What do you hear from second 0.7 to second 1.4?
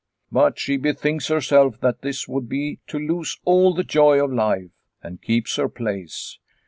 bethinks